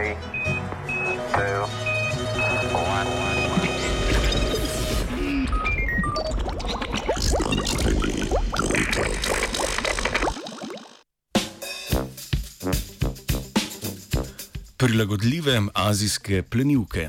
Three, 0.00 0.16
two, 1.32 1.60
one. 2.72 3.06
Prilagodljive 14.76 15.62
azijske 15.74 16.42
plenilke. 16.42 17.08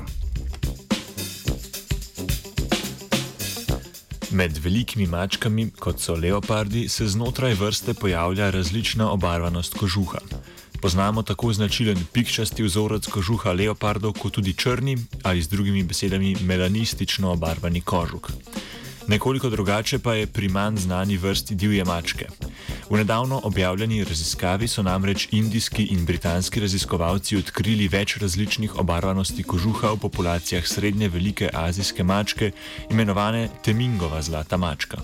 Med 4.30 4.58
velikimi 4.58 5.06
mačkami, 5.06 5.70
kot 5.70 6.00
so 6.00 6.14
leopardi, 6.14 6.88
se 6.88 7.08
znotraj 7.08 7.54
vrste 7.54 7.94
pojavlja 7.94 8.50
različna 8.50 9.10
obarvanost 9.10 9.74
kožuha. 9.74 10.18
Poznamo 10.82 11.22
tako 11.22 11.52
značilen 11.52 11.98
pikčasti 12.12 12.62
vzorec 12.66 13.06
kožuha 13.06 13.52
leopardov, 13.52 14.16
kot 14.18 14.32
tudi 14.34 14.54
črni 14.54 14.96
ali 15.22 15.42
z 15.42 15.48
drugimi 15.48 15.82
besedami 15.82 16.36
melanistično 16.42 17.30
obarvani 17.32 17.80
kožuk. 17.80 18.32
Nekoliko 19.08 19.50
drugače 19.50 19.98
pa 19.98 20.14
je 20.14 20.26
pri 20.26 20.48
manj 20.48 20.76
znani 20.76 21.16
vrsti 21.16 21.54
divje 21.54 21.84
mačke. 21.84 22.26
V 22.90 22.96
nedavno 22.96 23.40
objavljeni 23.44 24.04
raziskavi 24.04 24.68
so 24.68 24.82
namreč 24.82 25.28
indijski 25.30 25.84
in 25.84 26.04
britanski 26.06 26.60
raziskovalci 26.60 27.36
odkrili 27.36 27.88
več 27.88 28.16
različnih 28.16 28.74
obarvanosti 28.78 29.42
kožuha 29.42 29.92
v 29.92 30.00
populacijah 30.02 30.66
srednje 30.66 31.08
velike 31.08 31.50
azijske 31.52 32.04
mačke, 32.04 32.50
imenovane 32.90 33.48
Temingova 33.64 34.22
zlata 34.22 34.56
mačka. 34.56 34.98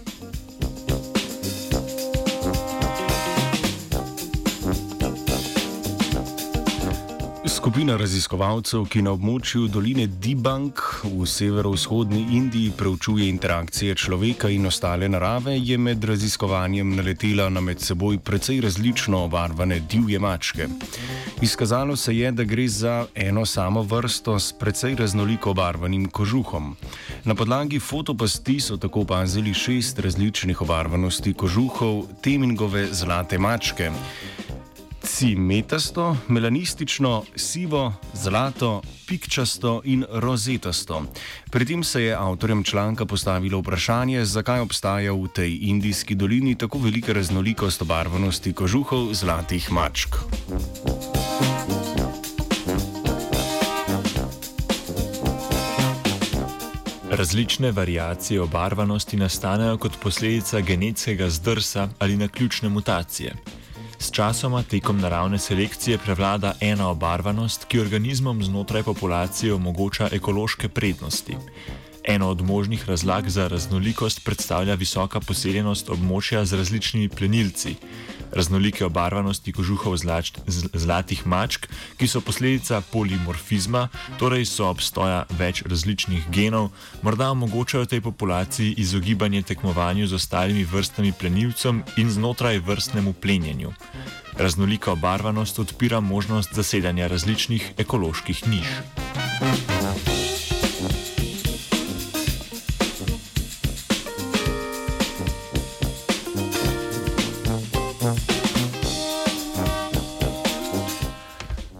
Skupina 7.68 7.98
raziskovalcev, 8.00 8.86
ki 8.88 9.02
na 9.04 9.12
območju 9.12 9.66
doline 9.68 10.06
Dibang 10.08 10.78
v 11.04 11.26
severovzhodni 11.28 12.22
Indiji 12.38 12.70
preučuje 12.72 13.26
interakcije 13.28 13.92
človeka 13.92 14.48
in 14.48 14.64
ostale 14.70 15.04
narave, 15.12 15.52
je 15.60 15.76
med 15.76 16.04
raziskovanjem 16.08 16.94
naletela 16.96 17.50
na 17.52 17.60
med 17.60 17.84
seboj 17.84 18.22
precej 18.24 18.62
različno 18.64 19.20
obarvane 19.26 19.82
divje 19.84 20.16
mačke. 20.18 20.70
Izkazalo 21.44 21.96
se 21.96 22.16
je, 22.16 22.32
da 22.32 22.48
gre 22.48 22.64
za 22.68 23.06
eno 23.14 23.44
samo 23.46 23.82
vrsto 23.82 24.38
s 24.38 24.56
precej 24.56 24.96
raznoliko 24.96 25.50
obarvanim 25.50 26.08
kožuhom. 26.08 26.72
Na 27.24 27.34
podlagi 27.34 27.80
fotopasti 27.80 28.60
so 28.60 28.80
tako 28.80 29.04
opazili 29.04 29.54
šest 29.54 29.98
različnih 29.98 30.62
obarvanosti 30.62 31.34
kožuhov 31.34 32.06
Temingove 32.24 32.88
zlate 32.92 33.38
mačke 33.38 33.92
cimetasto, 35.08 36.16
melanistično, 36.28 37.24
sivo, 37.36 37.92
zlato, 38.12 38.82
pikčasto 39.06 39.80
in 39.84 40.04
rozetasto. 40.10 41.02
Pri 41.50 41.64
tem 41.64 41.84
se 41.84 42.02
je 42.02 42.14
avtorjem 42.14 42.64
članka 42.64 43.06
postavilo 43.06 43.60
vprašanje, 43.60 44.24
zakaj 44.24 44.60
obstaja 44.60 45.12
v 45.12 45.28
tej 45.34 45.58
indijski 45.72 46.14
dolini 46.14 46.54
tako 46.54 46.78
velika 46.78 47.12
raznolikost 47.12 47.82
obarvanosti 47.82 48.52
kožuhov 48.52 49.14
zlatih 49.14 49.72
mačk. 49.72 50.16
Različne 57.10 57.72
variacije 57.72 58.40
obarvanosti 58.40 59.16
nastanejo 59.16 59.78
kot 59.78 59.96
posledica 60.02 60.60
genetskega 60.60 61.30
zdrsa 61.30 61.88
ali 61.98 62.16
naključne 62.16 62.68
mutacije. 62.68 63.57
Sčasoma 63.98 64.62
tekom 64.62 65.00
naravne 65.00 65.38
selekcije 65.38 65.98
prevlada 65.98 66.54
ena 66.60 66.88
obarvanost, 66.88 67.64
ki 67.64 67.80
organizmom 67.80 68.44
znotraj 68.44 68.82
populacije 68.82 69.54
omogoča 69.54 70.08
ekološke 70.12 70.68
prednosti. 70.68 71.36
Eno 72.04 72.28
od 72.30 72.42
možnih 72.42 72.88
razlag 72.88 73.28
za 73.28 73.48
raznolikost 73.48 74.24
predstavlja 74.24 74.74
visoka 74.74 75.20
poseljenost 75.20 75.90
območja 75.90 76.44
z 76.44 76.56
različnimi 76.56 77.08
plenilci. 77.08 77.74
Raznolike 78.32 78.84
obarvanosti 78.84 79.52
kožuhov 79.52 79.96
zlač, 79.96 80.32
zlatih 80.74 81.26
mačk, 81.26 81.68
ki 81.96 82.08
so 82.08 82.20
posledica 82.20 82.80
polimorfizma, 82.92 83.88
torej 84.18 84.44
so 84.46 84.68
obstoja 84.68 85.24
več 85.38 85.62
različnih 85.68 86.28
genov, 86.34 86.70
morda 87.02 87.30
omogočajo 87.32 87.86
tej 87.86 88.00
populaciji 88.04 88.74
izogibanje 88.78 89.42
tekmovanju 89.42 90.06
z 90.06 90.14
ostalimi 90.14 90.64
vrstami 90.64 91.12
plenilcem 91.12 91.82
in 91.96 92.10
znotraj 92.10 92.58
vrstnemu 92.58 93.12
plenjenju. 93.12 93.72
Raznolika 94.38 94.92
obarvanost 94.92 95.58
odpira 95.58 96.00
možnost 96.00 96.54
zasedanja 96.54 97.06
različnih 97.06 97.72
ekoloških 97.78 98.48
niš. 98.48 100.17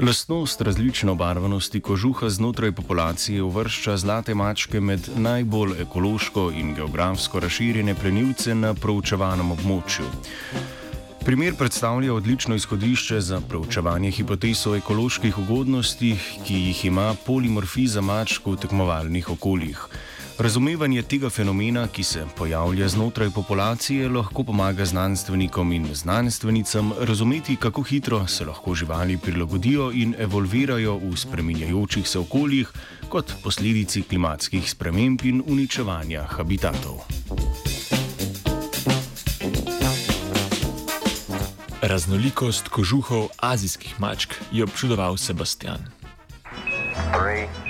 Lastnost 0.01 0.61
različne 0.61 1.11
obarvanosti 1.11 1.81
kožuha 1.81 2.29
znotraj 2.29 2.73
populacije 2.73 3.43
uvršča 3.43 3.97
zlate 3.97 4.35
mačke 4.35 4.81
med 4.81 5.09
najbolj 5.17 5.73
ekološko 5.83 6.51
in 6.55 6.75
geografsko 6.75 7.41
razširjene 7.41 7.95
plenilce 7.95 8.55
na 8.55 8.75
proučevanem 8.75 9.51
območju. 9.53 10.07
Primer 11.25 11.57
predstavlja 11.59 12.15
odlično 12.15 12.55
izhodišče 12.55 13.21
za 13.21 13.41
preučevanje 13.41 14.11
hipotez 14.11 14.67
o 14.67 14.77
ekoloških 14.77 15.39
ugodnostih, 15.39 16.31
ki 16.47 16.55
jih 16.55 16.85
ima 16.85 17.15
polimorfizem 17.27 18.05
mačk 18.05 18.47
v 18.47 18.57
tekmovalnih 18.57 19.31
okoljih. 19.31 19.83
Razumevanje 20.39 21.03
tega 21.03 21.31
fenomena, 21.31 21.89
ki 21.91 22.05
se 22.05 22.25
pojavlja 22.37 22.89
znotraj 22.89 23.31
populacije, 23.35 24.09
lahko 24.09 24.45
pomaga 24.45 24.85
znanstvenikom 24.85 25.73
in 25.73 25.89
znanstvenicam 25.95 26.93
razumeti, 27.01 27.57
kako 27.57 27.83
hitro 27.83 28.27
se 28.27 28.45
lahko 28.45 28.75
živali 28.75 29.17
prilagodijo 29.19 29.91
in 29.95 30.15
evolvirajo 30.19 30.97
v 30.97 31.17
spreminjajočih 31.17 32.09
se 32.09 32.19
okoljih 32.19 32.71
kot 33.09 33.33
posledici 33.43 34.03
klimatskih 34.03 34.71
sprememb 34.71 35.25
in 35.25 35.43
uničevanja 35.47 36.23
habitatov. 36.23 37.03
Raznolikost 41.83 42.69
kožuhov 42.69 43.29
azijskih 43.37 44.01
mačk 44.01 44.35
je 44.53 44.65
občudoval 44.65 45.17
Sebastian. 45.17 45.79
Three, 47.13 47.68